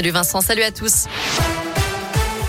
[0.00, 1.06] Salut Vincent, salut à tous.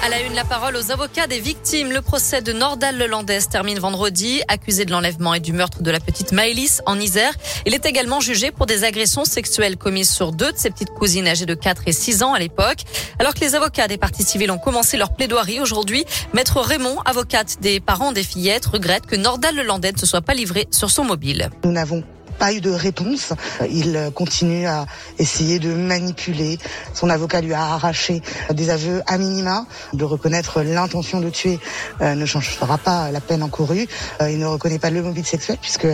[0.06, 1.92] À la une, la parole aux avocats des victimes.
[1.92, 4.44] Le procès de Nordal Lelandais termine vendredi.
[4.48, 7.34] Accusé de l'enlèvement et du meurtre de la petite Maëlys en Isère.
[7.66, 11.28] Il est également jugé pour des agressions sexuelles commises sur deux de ses petites cousines
[11.28, 12.84] âgées de 4 et 6 ans à l'époque.
[13.18, 17.60] Alors que les avocats des parties civiles ont commencé leur plaidoirie aujourd'hui, Maître Raymond, avocate
[17.62, 21.04] des parents des fillettes, regrette que Nordal Lelandais ne se soit pas livré sur son
[21.04, 21.50] mobile.
[21.64, 22.04] Nous n'avons
[22.40, 23.34] pas eu de réponse.
[23.70, 24.86] Il continue à
[25.20, 26.58] essayer de manipuler.
[26.94, 28.22] Son avocat lui a arraché
[28.52, 29.66] des aveux à minima.
[29.94, 31.60] De reconnaître l'intention de tuer
[32.02, 33.88] euh, ne changera pas la peine encourue.
[34.22, 35.88] Euh, il ne reconnaît pas le mobile sexuel puisque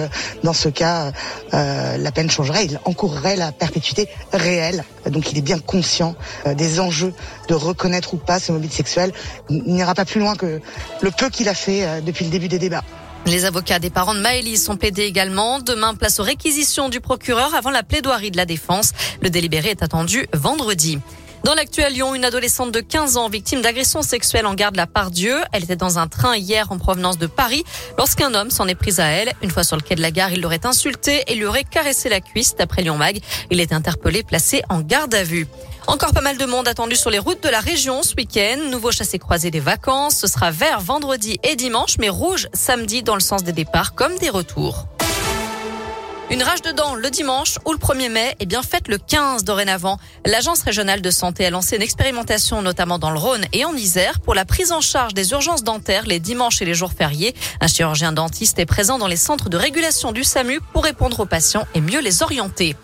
[0.44, 1.12] dans ce cas,
[1.54, 2.66] euh, la peine changerait.
[2.66, 4.84] Il encourrait la perpétuité réelle.
[5.08, 7.14] Donc il est bien conscient des enjeux
[7.48, 9.12] de reconnaître ou pas ce mobile sexuel.
[9.50, 10.62] Il n'ira pas plus loin que
[11.02, 12.84] le peu qu'il a fait depuis le début des débats.
[13.26, 15.60] Les avocats des parents de Maëlys sont plaidés également.
[15.60, 18.92] Demain, place aux réquisitions du procureur avant la plaidoirie de la défense.
[19.22, 21.00] Le délibéré est attendu vendredi.
[21.44, 25.38] Dans l'actuel Lyon, une adolescente de 15 ans victime d'agression sexuelle en garde la Dieu.
[25.52, 27.64] Elle était dans un train hier en provenance de Paris
[27.98, 29.34] lorsqu'un homme s'en est pris à elle.
[29.42, 32.10] Une fois sur le quai de la gare, il l'aurait insultée et lui aurait caressé
[32.10, 33.20] la cuisse d'après Lyon Mag.
[33.50, 35.48] Il est interpellé, placé en garde à vue.
[35.88, 38.58] Encore pas mal de monde attendu sur les routes de la région ce week-end.
[38.72, 40.16] Nouveau chassé-croisé des vacances.
[40.16, 44.16] Ce sera vert vendredi et dimanche, mais rouge samedi dans le sens des départs comme
[44.18, 44.88] des retours.
[46.32, 49.44] Une rage de dents le dimanche ou le 1er mai, eh bien faites le 15
[49.44, 50.00] dorénavant.
[50.26, 54.20] L'Agence régionale de santé a lancé une expérimentation notamment dans le Rhône et en Isère
[54.20, 57.36] pour la prise en charge des urgences dentaires les dimanches et les jours fériés.
[57.62, 61.26] Un chirurgien dentiste est présent dans les centres de régulation du SAMU pour répondre aux
[61.28, 62.76] patients et mieux les orienter.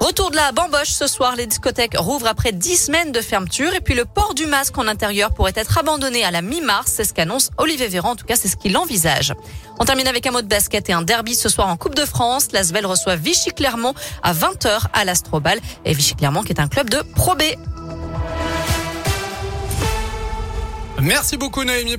[0.00, 3.80] Retour de la bamboche ce soir, les discothèques rouvrent après dix semaines de fermeture et
[3.80, 7.12] puis le port du masque en intérieur pourrait être abandonné à la mi-mars, c'est ce
[7.12, 9.34] qu'annonce Olivier Véran, en tout cas c'est ce qu'il envisage.
[9.80, 12.04] On termine avec un mot de basket et un derby ce soir en Coupe de
[12.04, 12.48] France.
[12.52, 16.88] L'Asvel reçoit Vichy Clermont à 20h à l'Astrobal et Vichy Clermont qui est un club
[16.90, 17.42] de Pro B.
[21.00, 21.96] Merci beaucoup Noémie.